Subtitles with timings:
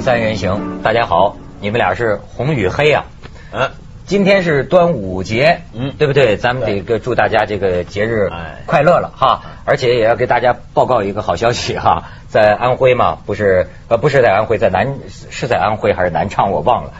[0.00, 3.04] 三人行，大家好，你们俩是红与黑啊。
[3.52, 3.70] 嗯，
[4.06, 6.36] 今天是端午节，嗯对不对？
[6.36, 8.30] 咱们得个祝大家这个节日
[8.66, 14.94] 快乐了哈，而且也要给大家报告一个好消息哈，在安徽嘛，不是呃不是在安徽，在南
[15.30, 16.92] 是在安徽还是南昌我忘了，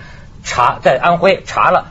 [0.43, 1.87] 查在安徽查了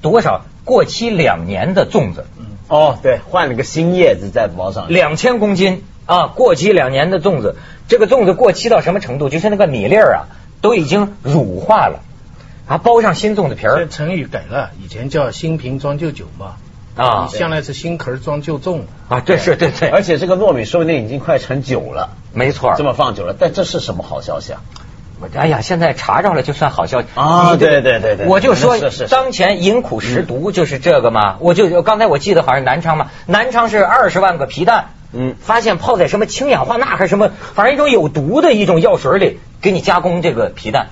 [0.00, 2.26] 多少过期两年的粽子，
[2.68, 7.56] 哦，对，换了个新叶子在包上，两千公斤啊，过期两年的粽子，
[7.88, 9.28] 这个粽子过期到什么程度？
[9.28, 10.20] 就是那个米粒儿啊，
[10.64, 12.00] 都已经乳化了，
[12.66, 16.54] 啊，包上新粽子皮这儿成语改了，以前叫新瓶装旧酒嘛，
[16.96, 18.80] 啊你向来是新壳装旧粽。
[19.10, 22.72] 啊，对是对对，而且这个糯米说不定已经快成酒了，没错。
[22.78, 22.82] 这。
[22.82, 24.62] 么放久了，但这是什么好消息啊？
[25.20, 27.08] 我哎呀，现在查着了就算好消息。
[27.14, 28.26] 啊对对对对。
[28.26, 28.78] 我就说
[29.10, 35.36] 当前饮苦食毒就是这个嘛，我就刚才我记得好像南昌嘛，南昌是二十万个皮蛋，嗯。
[35.38, 40.88] 发现泡在什么氢氧化钠还是什么，反正一种有毒的一种药水里给你加工这个皮蛋，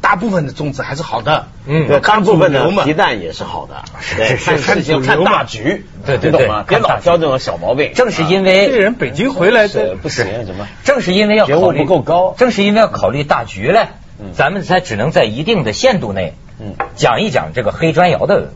[0.00, 1.88] 大部分的粽子还是好的，嗯。
[1.88, 3.82] 对，大部分的皮蛋也是好的，
[4.16, 6.48] 对，是是是看大局，对对对？
[6.68, 7.90] 别老挑这种小毛病。
[7.92, 10.68] 正是因为这为人北京回来是这不行，怎么？
[10.84, 12.36] 正是因为要考虑不够高。
[12.38, 13.88] 正是因为要考虑大局嘞，
[14.20, 14.26] 嗯。
[14.32, 16.76] 咱们才只能在一定的限度内，嗯。
[16.94, 18.52] 讲一讲这个黑砖窑的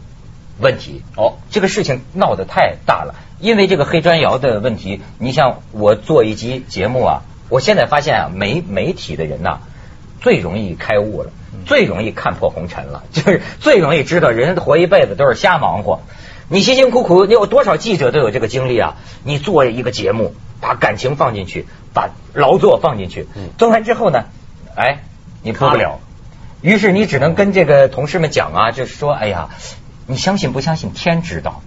[0.60, 1.02] 问题。
[1.16, 7.22] 哦，这个事情闹得太大了，因为这个黑砖窑的问题，你像我做一集节目啊，
[7.54, 9.60] 我现在发现啊，媒媒体的人呐、
[10.20, 11.30] 最容易开悟了，
[11.66, 16.00] 最容易看破红尘了， 就是最容易知道人活一辈子都是瞎忙活。
[16.48, 18.96] 你辛辛苦苦，你有多少记者都有这个经历啊？
[19.22, 24.24] 你做一个节目，把感情放进去，把劳作放进去嗯，做完之后呢，
[24.74, 25.04] 哎，
[25.44, 26.00] 你播不了，
[26.60, 29.50] 于是你只能跟这个同事们讲啊，就是说，哎呀，
[30.08, 30.90] 你相信不相信？
[30.92, 31.62] 天知道，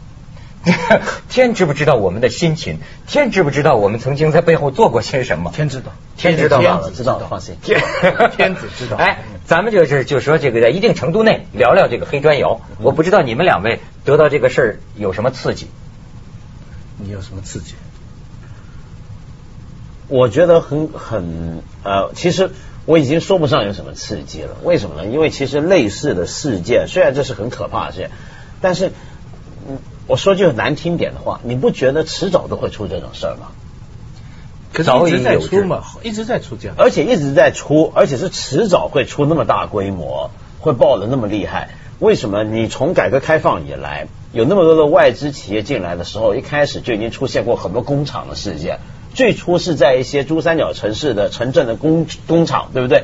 [1.29, 2.79] 天知不知道我们的心情？
[3.07, 5.51] 天知不知道我们曾经在背后做过些什么？
[5.53, 7.55] 天知道，天知道吗知道了，知道，放心。
[7.61, 7.81] 天
[8.35, 12.61] 天子知道 哎，咱们就是就说这个在一定程度内聊聊这个黑砖窑。
[12.81, 15.67] 我不知道你们两位得到这个事儿有什么刺激？
[16.97, 17.75] 你有什么刺激？
[20.09, 22.51] 我觉得很很呃，其实
[22.85, 24.55] 我已经说不上有什么刺激了。
[24.63, 25.05] 为什么呢？
[25.05, 28.11] 因为其实类似的事件，虽然这是很可怕的事件，
[28.61, 28.93] 但是嗯，
[30.07, 33.47] 我说句难听点的话，你不觉得迟早都会出这种事儿吗？
[34.73, 36.75] 可是早已一直在有出嘛，一直在出这样。
[36.77, 41.69] 而且一直在出，而且是迟早会出那么大规模，会爆的那么厉害。
[41.99, 42.43] 为什么？
[42.43, 48.79] 你从改革开放以来，有那么多的外资企业进来的时候，一开始就已经出现过很多工厂的事件。
[49.13, 53.03] 最初是在一些珠三角城市的城镇的工工厂，对不对？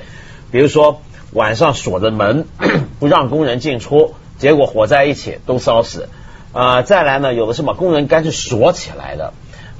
[0.52, 2.46] 比如说晚上锁着门，
[3.00, 6.08] 不让工人进出，结果火在一起都烧死。
[6.54, 9.34] 啊、再来呢，有的是把工人干脆锁起来的，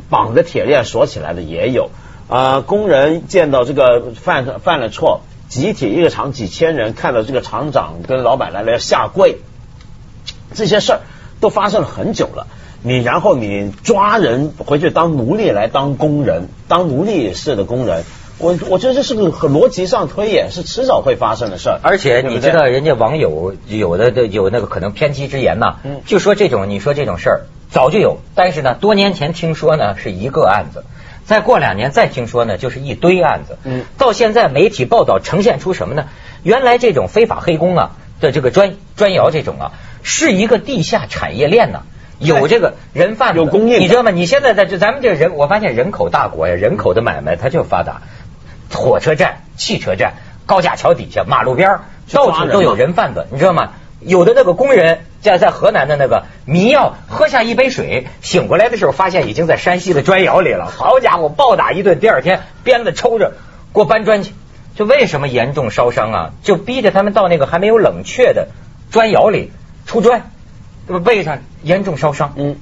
[0.10, 1.92] 绑着铁链锁起来的也有。
[2.28, 9.38] 啊、工人见到这个犯犯了错，集体一个厂几千人看到这个厂长跟老板来了要下跪，
[10.56, 11.02] 这些事儿
[11.40, 12.48] 都发生了很久了。
[12.82, 18.04] 你然后你抓人回去当奴隶来当工人，当奴隶式的工人，
[18.40, 21.80] 我我觉得这是个很逻辑上推演，是迟早会发生的事儿。
[21.84, 30.84] 而且你知道，人家网友有的的有那个可能偏激之言呐，嗯就说这种你说这种事儿早就有，但是呢，多年前听说呢是一个案子，
[31.26, 36.06] 再过两年再听说呢就是一堆案子，嗯到现在媒体报道呈现出什么呢？
[36.44, 39.72] 原来这种非法黑工啊的这个砖砖窑这种啊，
[40.02, 41.84] 是一个地下产业链呐、
[42.20, 44.12] 有这个人贩子，有供应你知道吗？
[44.12, 48.02] 你现在在这咱们这人，我发现人口大国呀，人口的买卖它就发达，
[48.74, 50.14] 火车站、汽车站、
[50.46, 51.80] 高架桥底下、马路边
[52.12, 53.72] 到处都有人贩子，你知道吗？
[54.00, 60.66] 有的那个工人在在河南的那个迷药，喝下一杯水，醒过来的时候发现已经在山西的砖窑里了。
[60.70, 63.32] 好家伙，暴打一顿，第二天鞭子抽着
[63.74, 64.34] 给我搬砖去。
[64.76, 66.32] 就为什么严重烧伤啊？
[66.42, 68.50] 就逼着他们到那个还没有冷却的
[68.92, 69.52] 砖窑里
[69.86, 70.32] 出砖，
[70.88, 71.04] 对吧？
[71.06, 72.34] 背上严重烧伤。
[72.36, 72.58] 嗯，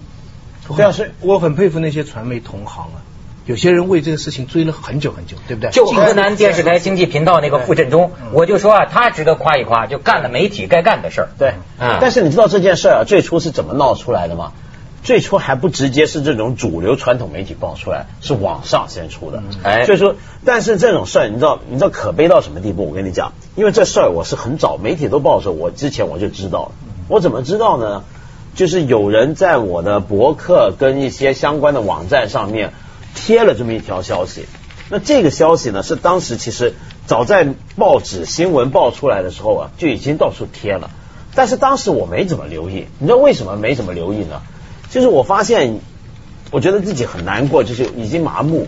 [0.68, 3.02] 我对啊是我很佩服那些传媒同行啊，
[3.46, 5.72] 有些人为这个事情追了很久很久，对不对？
[5.72, 11.30] 就河南电视台经济频道那个傅振中，我就说啊，他值得夸一夸，就干了媒体该干的事儿。
[11.38, 14.52] 对，嗯但是你知道这件事儿啊，最初是怎么闹出来的吗？
[15.04, 19.42] 最初还不直接是这种主流传统媒体爆出来，是网上先出的。
[19.64, 20.16] 哎所以说，
[20.46, 22.88] 但是这种事儿，你知道，你知道可悲到什么地步？
[22.88, 26.72] 我跟你讲，因为这事儿我是很早媒体都报的时候，我之前我就知道了。
[27.08, 28.04] 我怎么知道呢？
[28.54, 32.74] 就是有人在我的博客跟一些相关的网站上面
[33.16, 34.46] 贴了这么一条消息。
[34.90, 36.74] 那这个消息呢，是当时其实
[37.08, 37.48] 早在
[37.78, 40.90] 报纸新闻报出来的时候啊，就已经到处贴了。
[41.34, 44.42] 但是当时我没怎么留意，你知道为什么没怎么留意呢？
[44.90, 45.80] 就是我发现，
[46.52, 48.68] 我觉得自己很难过，就是已经麻木。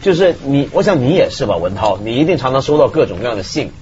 [0.00, 3.72] 就是你，我想你也是吧，文涛，你一定常常收到各种各样的信，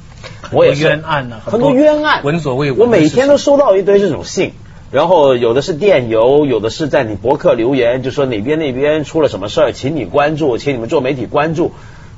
[0.51, 2.81] 我也是冤案呢、很多冤案，闻所未闻。
[2.81, 4.53] 我每天都收到一堆这种信，
[4.91, 11.73] 然后有的是电邮，有的是在你博客留言，就说哪边那边出了什么事儿，请你关注，请你们做媒体关注，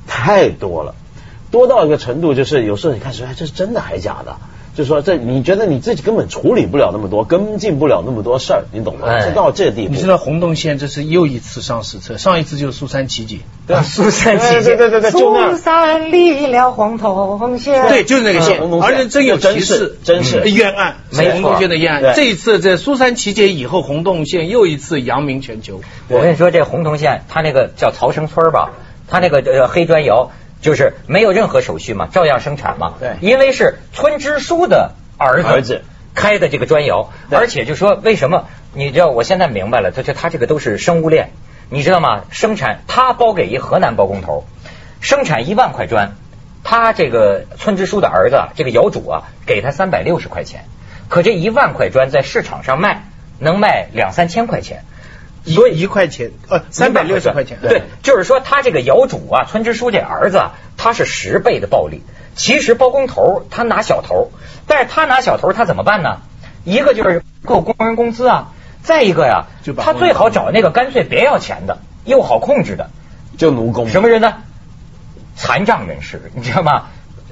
[0.07, 0.95] 太多了，
[1.51, 4.37] 多到一个程度，就是有时候你看说，哎，这是真的还是假的？
[4.73, 9.07] 就说这你觉得你自己根本处理不了那么多，跟进不了那么多事儿，你懂吗？
[9.07, 9.21] 哎。
[9.21, 9.93] 是到这地步。
[9.93, 13.83] 你知道洪洞县这是又一次上史册，上一次就是苏三起解，对啊。
[13.83, 20.49] 苏三起对对对对对，就那苏三离了红洞县，对，就是那个县而且真有其事，真是真是。
[20.49, 21.33] 嗯冤案，没错。
[21.33, 22.09] 红洞县的冤对。
[22.09, 22.15] 案。
[22.15, 25.81] 这一次在苏三起解以后，洪洞县又一次扬名全球。
[26.07, 28.71] 我跟你说，这洪洞县，它那个叫曹生村吧，
[29.07, 32.93] 它那个呃黑砖窑就是没有任何手续嘛，照样生产嘛。
[32.99, 35.81] 对因为是村支书的儿子
[36.15, 38.47] 开的这个砖窑，而且就说为什么？
[38.73, 41.31] 你知道，我现在明白了，他这他这个都是生物链，
[41.69, 42.21] 你知道吗？
[42.29, 44.45] 生产他包给一河南包工头，
[45.01, 46.11] 生产一万块砖，
[46.63, 50.65] 他这个村支书的儿子啊，这个窑主啊，给他三百六十块钱，
[51.09, 53.03] 可这一万块砖在市场上卖
[53.39, 54.83] 能卖两三千块钱。
[55.43, 57.57] 一所以一块钱，呃，三百六十块钱。
[57.61, 62.03] 对，就是说他这个窑主啊，村支书这儿子啊，他是十倍的暴利。
[62.35, 64.31] 其实包工头他拿小头，
[64.67, 66.21] 但是他拿小头他怎么办呢？
[66.63, 68.53] 一个就是够工人工资啊，
[68.83, 69.45] 再一个呀
[69.77, 72.89] 他最好找那个干脆别要钱的，又好控制的。
[73.37, 74.35] 就奴工什么人呢？
[75.35, 76.87] 残障人士，你知道吗？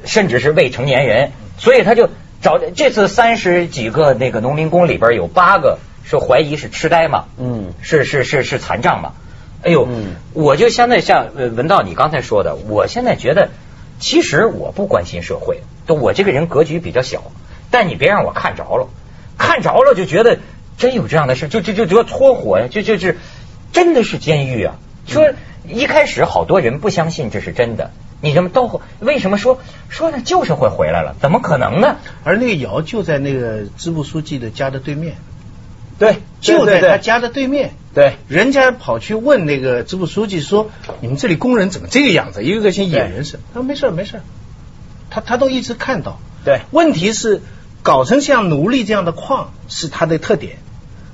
[0.05, 2.09] 甚至是未成年人，所以他就
[2.41, 5.77] 找这次三十几个那个农民工里边有八个
[6.09, 9.13] 是怀疑是痴呆嘛，嗯是是是是残障嘛。
[9.61, 13.49] 哎呦，嗯我就现在像呃文道你刚才说的，我现在觉得
[13.99, 17.31] 其实我不关心社会，都我这个人格局比较小，
[17.69, 18.87] 但你别让我看着了，
[19.37, 20.39] 看着了就觉得
[20.77, 23.17] 真有这样的事，就就就就搓火呀，就就是
[23.73, 24.75] 真的是监狱啊。
[25.05, 25.31] 说
[25.67, 27.91] 一开始好多人不相信这是真的，
[28.21, 29.59] 你怎么都为什么说
[29.89, 30.21] 说呢？
[30.23, 31.97] 就是会回来了，怎么可能呢？
[32.23, 35.17] 而那个窑就在那个支部书记的家的对面，
[35.99, 37.75] 对，就在他家的对面。
[37.93, 42.43] 对人家跑去问那个支部书记说：“你们这里工人怎么这个样子？
[42.43, 44.23] 一个个像野人似的。”他说：“没事儿没事儿。”
[45.11, 46.19] 他他都一直看到。
[46.45, 47.41] 对问题是
[47.83, 50.59] 搞成像奴隶这样的矿是他的特点，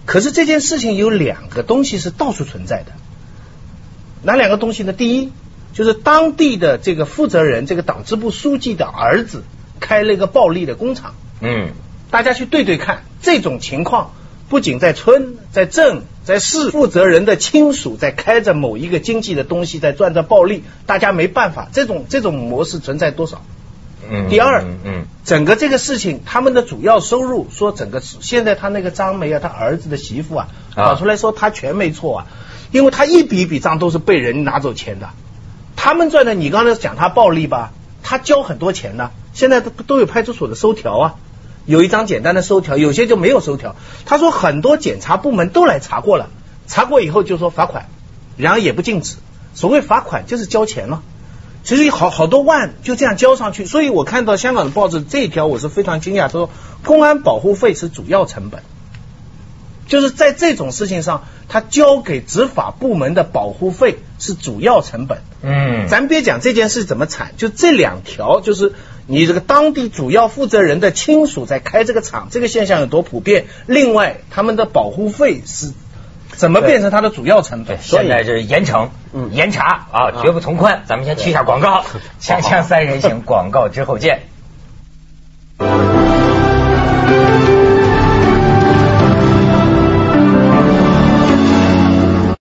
[0.05, 2.91] 可是这件事情有两个东西是到处存在的。
[4.21, 4.91] 哪两个东西呢？
[4.93, 5.31] 第一，
[5.73, 9.43] 就是当地的这个负责人，这个党支部书记的儿子
[9.79, 11.15] 开了一个暴力的工厂。
[11.39, 11.69] 嗯，
[12.11, 14.13] 大家去对对看，这种情况
[14.47, 23.41] 不仅在村、在镇、在市，负责人的亲属在开着某一个经济的东西，在赚着暴利，大家没办法，这种这种模式存在多少？
[24.07, 25.05] 嗯第二嗯嗯。
[25.23, 30.83] 整个这个事情，他们的主要收入，说整个现在他那个张梅啊，他儿子的媳妇啊，啊。
[30.85, 32.27] 跑出来说他全没错啊，
[32.71, 35.09] 因为他一笔一笔账都是被人拿走钱的，
[35.75, 37.71] 他们赚的，你刚才讲他暴利吧，
[38.03, 41.15] 他交很多钱呢，现在都都有派出所的收条啊，
[41.65, 43.75] 有一张简单的收条，有些就没有收条。
[44.05, 46.29] 他说很多检察部门都来查过了，
[46.67, 47.87] 查过以后就说罚款，
[48.37, 49.15] 然后也不禁止。
[49.53, 51.01] 所谓罚款就是交钱了。
[51.63, 56.27] 其实好好多万就这样交上去，所以我看到香港的报纸这一条，我是非常惊讶。
[56.27, 56.49] 他说，
[56.83, 58.61] 公安保护费是主要成本，
[59.87, 65.23] 就是在这种事情上，他交给执法部门的保护费是主要成本。
[65.41, 68.73] 嗯，咱别讲这件事怎么惨，就这两条，就是
[69.07, 73.45] 你这个当地主要负责人的亲属在开这个厂，这个现象有多普遍。
[73.67, 75.71] 另外，他们的保护费是
[76.31, 77.77] 怎么变成它的主要成本？
[77.81, 80.83] 现在是严惩、嗯严查啊，绝不从宽。
[80.87, 81.85] 咱们先去一下广告，
[82.19, 84.23] 锵锵三人行，广告之后见。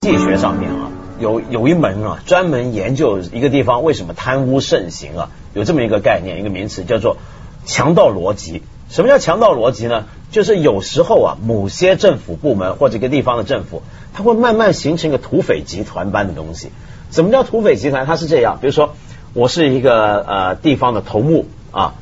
[0.01, 0.84] 经济学上面啊，
[1.19, 7.17] 有有一门啊，专门研究一个地方为什么贪污盛行啊，有这么一个概念，一个名词叫做
[7.65, 8.63] 强盗逻辑。
[8.89, 10.05] 什么叫强盗逻辑呢？
[10.31, 13.81] 就是有时候啊，某些政府部门或者一个地方的政府，
[14.13, 16.69] 它会慢慢形成一个土匪集团般的东西。
[17.11, 18.05] 什么叫土匪集团？
[18.05, 18.95] 它是这样，比如说
[19.33, 21.95] 我是一个呃地方的头目啊，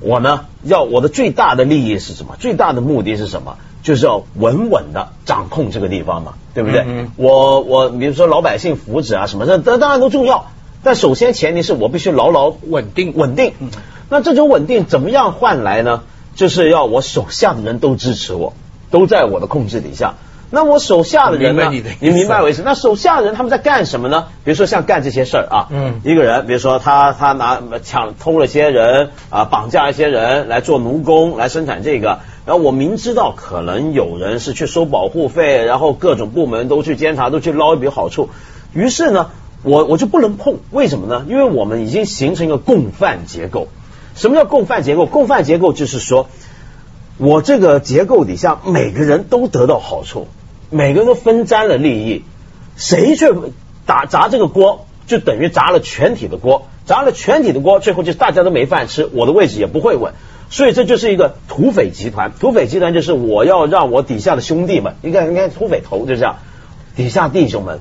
[0.00, 2.36] 我呢要我的最大的利益是什么？
[2.38, 3.58] 最大的目的是什么？
[3.82, 6.80] 就是要稳稳的掌控这个地方嘛，对不对？
[6.80, 10.50] 嗯嗯我我比如说老百姓福祉啊什么的，这当然都重要，
[10.82, 13.54] 但首先前提是我必须牢牢稳定稳定。
[13.60, 13.68] 嗯
[14.12, 16.02] 那这种稳定怎么样换来呢？
[16.34, 18.54] 就是要我手下的人都支持我，
[18.90, 20.14] 都在我的控制底下。
[20.50, 21.66] 那我手下的人呢？
[21.66, 22.62] 我明白你明白我意思？
[22.64, 24.26] 那手下的人他们在干什么呢？
[24.44, 38.30] 比如说像干这些事儿啊，嗯一个人，比如说他他拿抢偷了一些人啊，绑架一些人来做奴工来生产这个，然后我明知道可能有人是去收保护费，然后各种部门都去监察，都去捞一笔好处，
[38.72, 39.30] 于是呢，
[39.62, 41.24] 我我就不能碰，为什么呢？
[41.28, 43.68] 因为我们已经形成一个共犯结构。
[44.16, 45.06] 什么叫共犯结构？
[45.06, 46.26] 共犯结构就是说，
[47.16, 50.26] 我这个结构底下每个人都得到好处，
[50.70, 52.24] 每个人都分沾了利益，
[52.76, 53.28] 谁去
[53.86, 60.14] 打砸这个锅，就等于砸了全体的锅，砸了全体的锅，最后就大家都没饭吃，我的位置也不会稳。
[60.48, 66.36] 所以这就是一个土匪集团，土匪集团就是我要让我底下的兄弟们，你看，你看土匪头就这样，
[66.96, 67.78] 底下弟兄们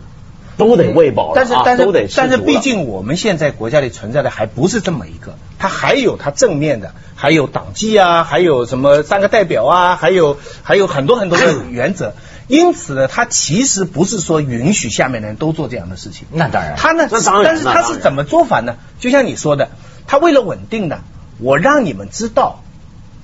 [0.57, 12.13] 都得喂饱了，啊但是但都得吃是但是，毕竟我们现在国家里存在的还不是这么一个，它还有它正面的，还有党纪啊，还有什么三个代表啊，还有还有很多很多的 原则。
[12.49, 16.27] 因此呢，他其实不是说允许下面的人都做这样的事情。
[16.31, 18.75] 那当然，他呢但是他是怎么做法呢？
[18.99, 19.69] 就像你说的，
[20.07, 21.01] 他为了稳定呢，
[21.37, 22.63] 我让你们知道，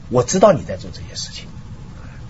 [0.09, 1.47] 我知道你在做这些事情，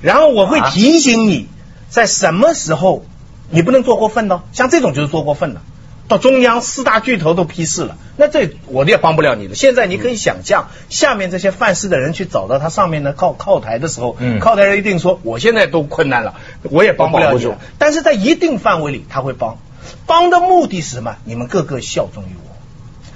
[0.01, 1.49] 然后我会啊提醒你，
[1.89, 3.05] 在什么时候
[3.49, 4.43] 你不能做过分呢？
[4.53, 5.61] 像这种就是做过分了。
[6.07, 9.55] 到中央四大巨头都批示了，那这我也帮不了你了。
[9.55, 17.51] 现在你可以想象，下面这些犯事的人去找到他上面的靠靠台的时候，嗯靠台人一定说，我现在都困难了，我也帮不了你。
[17.79, 19.57] 但是在一定范围里，他会帮，
[20.05, 21.15] 帮的目的是什么？
[21.25, 22.55] 你们个个效忠于我。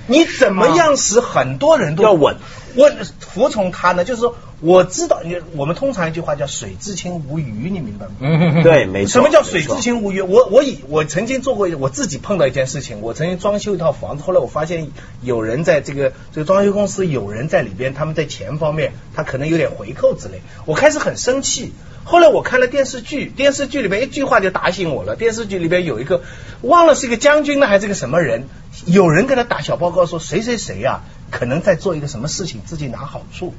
[0.07, 2.37] 你怎么样使很多人都要稳？
[2.75, 4.03] 我服从他呢？
[4.03, 8.11] 就是说，我知道，你我们通常一句话叫“水至清无鱼”，你明白吗？
[8.19, 9.11] 嗯，对，没错。
[9.11, 10.21] 什么叫水至清无鱼？
[10.21, 14.89] 我我以我曾经做过，我自己碰到一件事情，我曾经装修一套房子，后来我发现
[15.21, 21.73] 有人在这个这个装修公司有人在里边，他们在钱方面他可能有点回扣之类，我开始很生气。
[22.03, 25.15] 后来我看了电视剧，电视剧里边一句话就打醒我了。
[25.15, 26.21] 电视剧里边有一个
[26.61, 28.47] 忘了是一个将军呢还是个什么人，
[28.85, 33.53] 有人跟他打小报告说谁谁谁啊，可能在做一个什么事情，自己拿好处。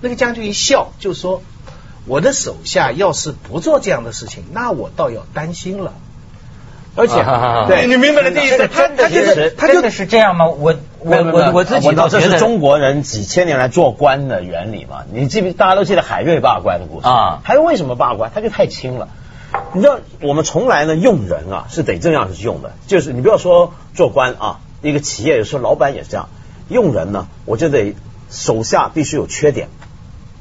[0.00, 1.42] 那个将军一笑就说
[2.06, 5.94] ：“我的手下要是不做这样的事情，那我倒要担心了。”
[6.96, 8.66] 而且，啊对你明白了这意思？
[8.66, 10.48] 他他就是他就真的是这样吗？
[10.48, 15.04] 我我我我自己我知道这倒觉得是中国人几千年来做官的原理嘛。
[15.12, 15.52] 你记不？
[15.52, 18.32] 大家都记得海瑞罢官的故事啊海瑞为什么罢官？
[18.34, 19.08] 他就太轻了。
[19.72, 26.28] 你知道，我们从来呢用人啊是得这样子用的，就是你不要说做官啊，一个企业有时候老板也是这样
[26.68, 27.94] 用人呢，我就得
[28.28, 29.68] 手下必须有缺点，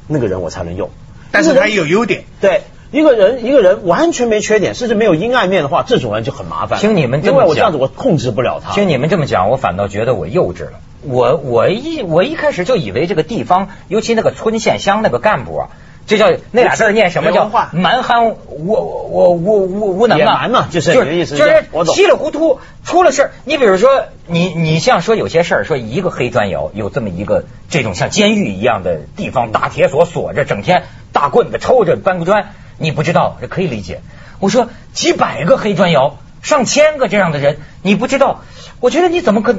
[0.08, 0.90] 那个人我才能用。
[1.32, 2.24] 但是他也有优点。
[2.42, 2.62] 对。
[2.90, 6.80] 一个人一个人完全没缺点，甚至没有阴暗面的话，这种人就很麻烦。
[6.80, 8.72] 听你们这么讲因为我这样子我控制不了他。
[8.72, 10.80] 听你们这么讲，我反倒觉得我幼稚了。
[11.02, 15.68] 我我一我一开始就以为这个地方，尤其那个村县乡那个干部啊，
[16.08, 23.32] 这叫那俩字儿念什么叫蛮憨无我无无无能嘛就是就你的意思就是稀里糊涂出了事儿。
[23.44, 34.00] 你比如说，你你像说有些事儿，说一个黑砖窑有这么一个这种像监狱一样的地方，大铁锁锁着，整天大棍子抽着搬个砖，你不知道这可以理解。
[34.40, 38.44] 我说几百个黑砖窑，上千个这样的人，你不知道，
[38.80, 39.56] 我觉得你怎么可？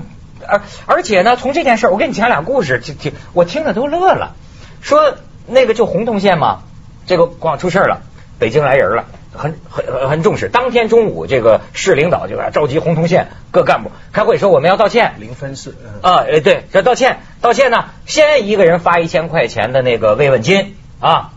[0.46, 4.34] 而而且呢，从这件事儿，我给你讲俩故事，听听我听着都乐了。
[4.80, 5.16] 说
[5.48, 6.60] 那个就洪洞县嘛，
[7.06, 8.02] 这个光出事儿了，
[8.38, 10.48] 北京来人了，很很很很重视。
[10.48, 15.14] 当天中午，这个市领导就要召集洪洞县各干部开会，说我们要道歉。
[15.18, 16.00] 零分是，嗯。
[16.02, 21.30] 啊，哎，对，这道歉，道歉呢，先一个人发一千块钱的那个慰问金啊，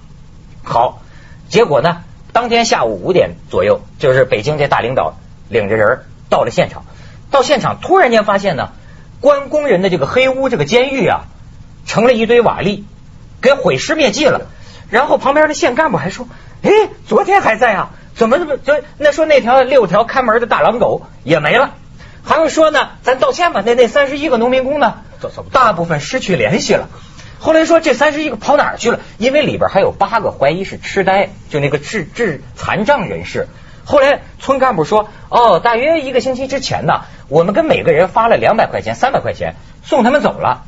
[0.64, 1.02] 好，
[1.50, 2.04] 结果呢，
[2.34, 5.16] 当天下午五点左右，就是北京这大领导
[5.50, 6.84] 领着人到了现场，
[7.30, 8.70] 到现场突然间发现呢，
[9.22, 11.22] 关工人的这个黑屋这个监狱啊，
[11.86, 12.84] 成了一堆瓦砾，
[13.42, 14.42] 给毁尸灭迹了。
[14.90, 16.28] 然后旁边的县干部还说，
[16.64, 16.70] 哎，
[17.08, 21.72] 昨天还在啊，怎么怎么就那说那条六条看门的大狼狗也没了。
[22.24, 25.02] 还有说呢，咱道歉吧，那那三十一个农民工呢
[25.52, 26.90] 大部分失去联系了。
[27.40, 29.00] 后来说这三十一个跑哪儿去了？
[29.18, 33.48] 因为里边还有八个怀疑是痴呆，就那个智智残障人士。
[33.84, 40.66] 后来村干部说，哦，大约一个星期之前呢，我们跟每个人发了两百块钱、三百块钱，送他们走了。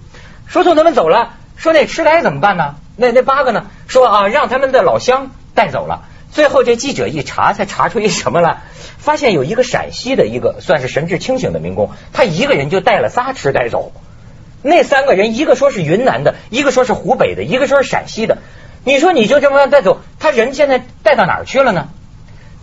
[0.47, 2.75] 说送他们走了，说那痴呆怎么办呢？
[2.95, 3.65] 那那八个呢？
[3.87, 6.03] 说啊，让他们的老乡带走了。
[6.31, 8.63] 最后这记者一查，才查出一什么来？
[8.97, 13.91] 发现有一个陕西的一个算是神志清醒的民工，他一个人就带了仨痴呆走。
[14.61, 18.37] 那三个人，一个说是云南的，一个说是湖北的，一个说是陕西的。
[18.85, 21.89] 你说你就这么带走，他人现在带到哪儿去了呢？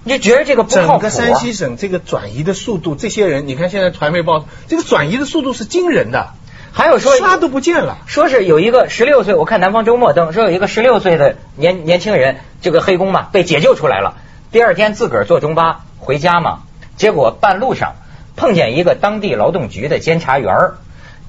[0.02, 0.92] 你就觉得这个不靠谱、啊。
[0.92, 6.30] 整个山西省这个转移的速度，这些人，你看现在传媒报这个转移的速度是惊人的，
[6.72, 7.98] 还有说啥都不见了。
[8.06, 14.14] 说是有一个十六岁，我看南方周末登说有一个十六岁的年年轻人，这个黑工嘛被解救出来了。
[14.50, 16.60] 第二天自个儿坐中巴回家嘛，
[16.96, 17.94] 结果半路上
[18.36, 20.74] 碰见一个当地劳动局的监察员儿，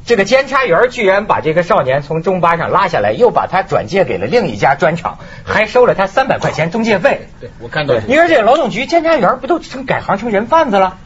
[0.05, 7.27] 这个监察员儿居然把这个少年从中巴上拉下来，又把他转借给了另一家砖厂，还收了他三百块钱中介费。
[7.39, 10.97] 对我看到你说这劳动局监察员不都成改行成人贩子了？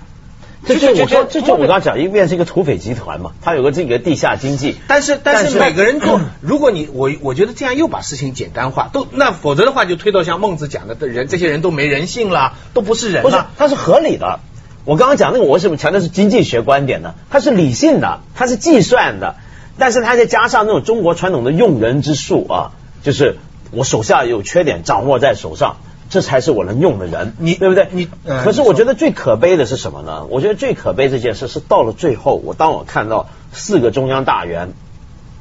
[0.66, 4.76] 这就我说，这就我刚讲，一面是一个土匪集团嘛，他有个这个地下经济。
[4.88, 14.40] 但是但但是是每个人做，如果你我我觉得这样又把事情简单化，都那否则的话就推到像孟子讲的的人，这些人都没人性啦，都不是人不是了。，它是合理的。
[14.86, 17.16] 我刚刚讲那个，我为什么强调是经济学观点呢？
[17.30, 19.36] 它是理性的，它是计算的，
[19.78, 22.72] 但是它再加上那种中国传统的用人之术啊，
[23.04, 23.38] 就是
[23.72, 25.78] 我手下有缺点掌握在手上，
[26.16, 27.90] 这才是我能用的人，你对不对？
[27.92, 30.26] 你呃可是我觉得最可悲的是什么呢？
[30.30, 34.72] 我觉得最可悲这件事是到了最后，我当我看到四个中央大员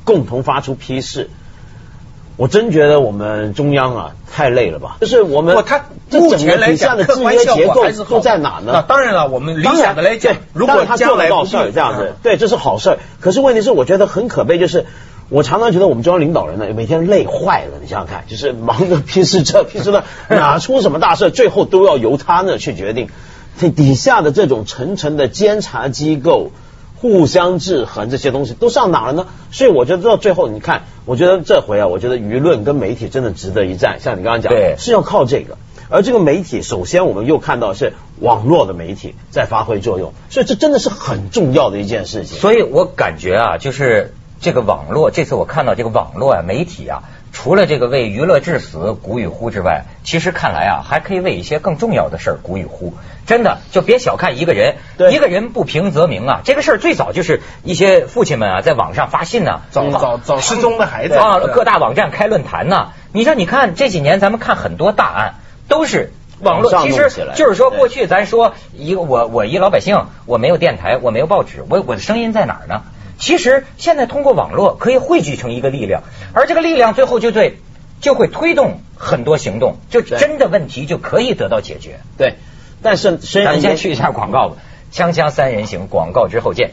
[0.02, 1.30] 共同发出批示。
[2.36, 4.96] 我真觉得我们中央啊太累了吧？
[5.00, 8.84] 就是我们不，他目前来讲，的制约客观效结构果还是都在哪那呢？
[8.88, 12.98] 当然了，我们理想的来讲，如果他做将来不得到事儿这样子嗯，对，这是好事儿。
[13.20, 14.84] 可是问题是，我觉得很可悲，就是
[15.28, 17.78] 我常常觉得我们中央领导人呢，每天累坏了。
[17.82, 20.04] 你想想看，就是忙着批示这批示那，
[20.36, 23.08] 哪出什么大事，最后都要由他呢去决定。
[23.58, 26.50] 这底下的这种层层的监察机构。
[26.96, 29.26] 互相制衡这些东西都上哪了呢？
[29.52, 33.98] 所以我觉得到最后，你看，我觉得这回啊，我觉得舆论跟媒体真的值得一战。
[34.00, 35.58] 像你刚刚讲，对是要靠这个。
[35.90, 42.38] 而这个媒体，首先我们又看到是网络的媒体在发挥作用，所以这真的是很重要的一件事情。
[42.38, 52.92] 所以我感觉啊，就是这个网络，这次我看到这个网络啊，媒体啊，除了这个为娱乐至死鼓与呼之外，其实看来啊，还可以为一些更重要的事儿鼓与呼。
[53.26, 56.42] 真的，就别小看一个人，对一个人不平则鸣啊。
[56.44, 65.34] 这个事儿最早就是一些父亲们啊，在网上发信呐、找找找失踪的孩子啊，各大网站开论坛呐、你说，你看这几年咱们看很多大案
[65.68, 66.12] 都是。
[66.40, 72.82] 网络其实就是说，过去咱说一个我我一老百姓，我没有电台，我没有报纸，我我的声音在哪儿呢？
[73.18, 77.58] 其实现在通过网络可以汇聚成一个力量，而这个力量最后就对
[78.00, 82.00] 就会推动很多行动，就真的问题就可以得到解决。
[82.18, 82.34] 对，
[82.82, 84.56] 但是咱们先去一下广告吧，
[84.92, 86.72] 锵锵三人行，广告之后见。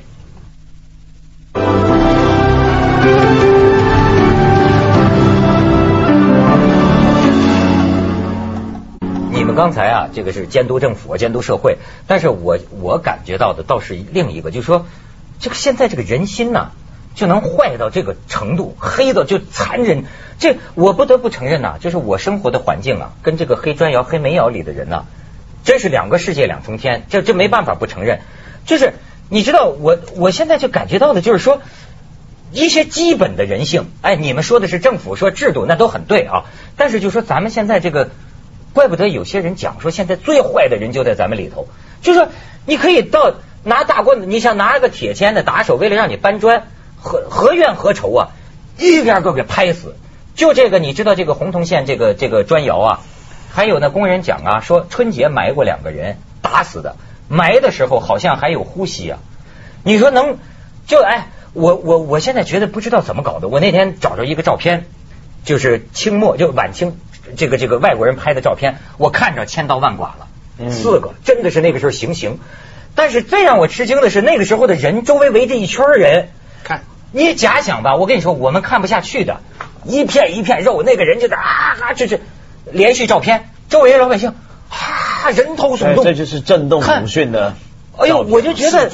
[9.33, 11.77] 你们刚才啊，这个是监督政府、监督社会，
[12.07, 14.85] 但是我我感觉到的倒是另一个，就是说，
[15.41, 16.71] 这个现在这个人心呐、
[17.15, 20.05] 就能坏到这个程度，黑到就残忍。
[20.39, 25.05] 这我不得不承认呐、就是我生活的环境啊，跟这个黑砖窑、黑煤窑里的人呐、
[25.63, 28.21] 真是两个世界两重天，这这没办法不承认。
[28.65, 28.93] 就是
[29.29, 31.61] 你知道，我我现在就感觉到的就是说，
[32.51, 36.45] 一些基本的人性，哎，你们说的是政府说制度，那都很对啊。
[36.77, 38.09] 但是就说咱们现在这个，
[38.73, 41.67] 怪不得有些人讲说，现在最坏的人就在咱们里头。
[42.01, 42.29] 就说
[42.65, 46.63] 你可以到拿大棍子，你想拿个铁钎的打手，为了让你搬砖，
[46.99, 48.29] 何何怨何仇啊？
[48.77, 49.95] 一边个给拍死。
[50.33, 52.99] 就这个，你知道这个洪洞县这个这个砖窑啊，
[53.51, 56.95] 还有那工人讲啊，说春节埋过两个人，打死的，
[57.27, 59.19] 埋的时候好像还有呼吸啊。
[59.83, 60.37] 你说能
[60.87, 63.47] 就哎，我我我现在觉得不知道怎么搞的。
[63.47, 64.85] 我那天找着一个照片，
[65.43, 66.97] 就是清末就晚清
[67.35, 72.39] 这个这个外国人拍的照片，我看着千刀万剐了，嗯四个真的是那个时候行刑。
[72.95, 76.29] 但是最让我吃惊的是，那个时候的人周围围着一圈人，
[76.63, 76.83] 看。
[77.13, 79.41] 你假想吧，我跟你说，我们看不下去的，
[79.83, 82.21] 一片一片肉，那个人就在啊啊，就是
[82.71, 84.33] 连续照片，周围老百姓
[84.69, 87.55] 啊人头耸动，这就是震动鲁迅的。
[87.97, 88.89] 哎呦，我就觉得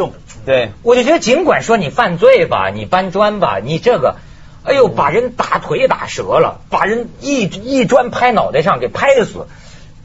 [0.45, 4.15] 对，我就觉得，尽管说你犯罪吧，你搬砖吧，你这个，
[4.63, 9.47] 哎呦，把人打腿打折了，把人一一砖拍脑袋上给拍死，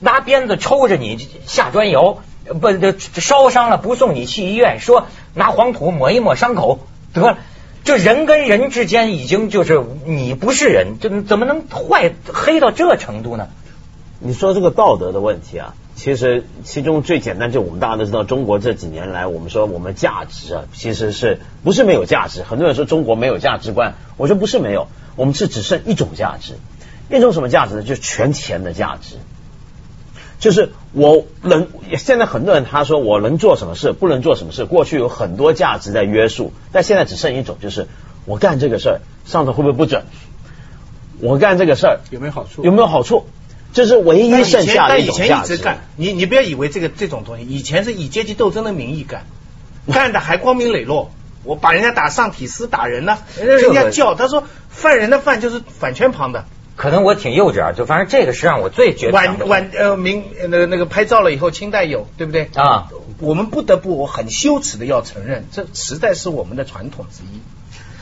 [0.00, 2.18] 拿鞭子抽着你下砖窑，
[2.60, 6.80] 不这烧伤了不送你去医院，说拿黄土抹一抹伤口
[7.12, 7.38] 得了。
[7.84, 13.48] 这人跟人之间已经就是你不是人，这怎么能坏黑到这程度呢？
[14.20, 22.44] 你说这个道德的问题啊，其实其中最简单，就我们大家都知道，中国这几年来，我们说我们价值啊，其实是不是没有价值？
[22.44, 26.54] 很多人说中国没有价值观，我说不是没有，我们是只剩一种价值，
[27.10, 27.82] 一种什么价值呢？
[27.82, 29.16] 就是权钱的价值。
[30.42, 34.64] 就是我能，现在很多人他说我能做什么事，不能做什么事。
[34.64, 37.86] 过去有很多价值在约束，但现在只剩一种，就是
[38.24, 40.02] 我干这个事儿，上头会不会不准？
[41.20, 42.64] 我干这个事儿有没有好处？
[42.64, 43.24] 有没有好处？
[43.72, 45.54] 这是唯一但以前剩下的一但以前种价值。
[45.54, 49.24] 一直干，你你不要以为这个这种东西，以前是以阶级斗争的名义干，
[49.92, 51.12] 干的还 光明磊落。
[51.44, 56.46] 我把人家打上体司打人呢，人家叫他说犯人的犯就是反圈旁的，
[56.76, 62.48] 可能我挺幼稚啊，就反正这个是让我最觉得晚晚呃明呃那个那个拍照了以后清代有对不对？
[62.54, 62.88] 啊，
[63.20, 67.40] 我们不得不我很羞耻的要承认，这实在是我们的传统之一，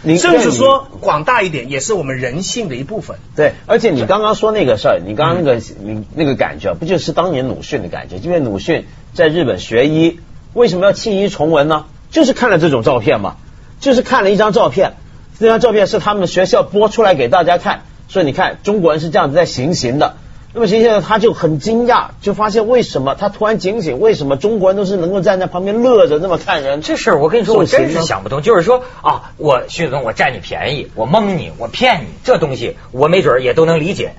[0.02, 3.18] 你甚至说广大一点，也是我们人性的一部分。
[3.36, 8.16] 对，而且你刚刚说那个事儿，你刚刚那个你那个感觉，不就是当年鲁迅的感觉？
[8.18, 10.20] 因为鲁迅在日本学医，
[10.54, 11.84] 为什么要弃医从文呢？
[12.10, 13.36] 就是看了这种照片嘛，
[13.78, 14.94] 就是看了一张照片，
[15.38, 20.16] 这张照片是他们学校播出来给大家看，所以你看中国人是这样子在行刑的。
[20.52, 26.82] 那么行刑的他就很惊讶，就发现为什么他突然警醒，为什么中国人都是能够站在旁边乐着那么看人？
[26.82, 28.42] 这事儿我跟你说，我真是想不通。
[28.42, 34.14] 就是说啊，我徐子东，我占你便宜，我蒙你，我骗你，这东西我没准儿也都能理解。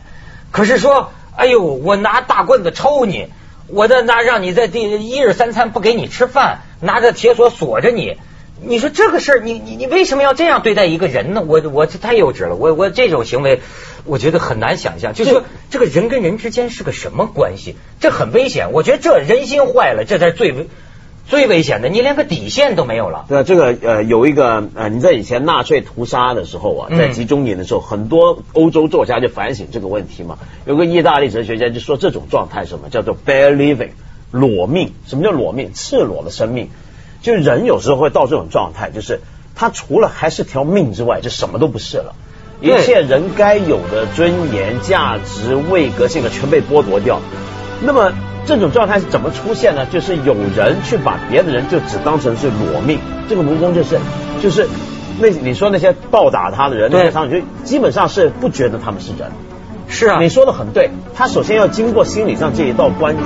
[0.51, 3.27] 可是说，哎呦，我拿大棍子抽你，
[3.67, 8.15] 我的拿让你在第一日三餐不给你吃饭，拿着铁锁锁着你。
[8.63, 11.43] 你说这个事儿，你你你为什么要这样对待一个人呢？
[11.45, 13.59] 我我这太幼稚了，我我这种行为，
[14.05, 15.13] 我觉得很难想象。
[15.15, 17.75] 就是说，这个人跟人之间是个什么关系？
[17.99, 18.71] 这很危险。
[18.71, 20.67] 我觉得这人心坏了，这才是最危
[21.27, 21.89] 最危险的。
[21.89, 23.25] 你连个底线都没有了。
[23.27, 30.37] 对啊，这个呃有一个呃你在以前纳粹屠杀的时候啊，嗯在集中营的时候，很多欧洲作家就反省这个问题嘛。
[30.65, 33.91] 有个意大利哲学家就说这种状态什么叫做 bare living，
[34.29, 34.93] 裸命。
[35.07, 35.71] 什么叫裸命？
[35.73, 36.69] 赤裸的生命。
[37.21, 39.21] 就人有时候会到这种状态，就是
[39.55, 42.15] 他除了还是条命之外，就什么都不是了。
[42.61, 47.19] 一对切人该有的尊严、价值、位格性格全被剥夺掉。
[47.83, 48.11] 那么
[48.45, 49.85] 这种状态是怎么出现呢？
[49.85, 53.99] 就是有人去把别的人就只当成是裸命，这个奴工就是
[54.41, 54.67] 就是
[55.19, 59.31] 那你说那些暴打他的人，那对些场景，就基本上是不觉得他们是人。
[59.87, 63.21] 是啊，你说的很对，他首先要经过心理上这一道关口。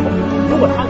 [0.50, 0.84] 如果他。